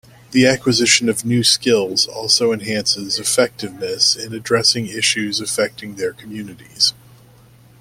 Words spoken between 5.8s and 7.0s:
their communities.